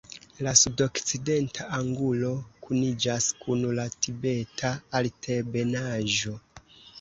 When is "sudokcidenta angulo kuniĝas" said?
0.59-3.27